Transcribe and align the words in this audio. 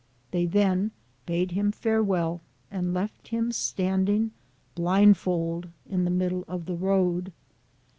They 0.31 0.47
then 0.47 0.89
bade 1.27 1.51
him 1.51 1.71
farewell, 1.71 2.41
and 2.71 2.91
left 2.91 3.27
him 3.27 3.51
standing 3.51 4.31
blind 4.73 5.15
fold 5.17 5.69
in 5.85 6.05
the 6.05 6.09
middle 6.09 6.43
of 6.47 6.65
the 6.65 6.75
road. 6.75 7.31